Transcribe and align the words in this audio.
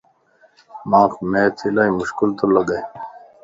مانک 0.89 1.13
Math 1.31 1.61
الائي 1.67 1.91
مشڪل 1.99 2.29
تو 2.37 2.45
لڳ 2.55 2.69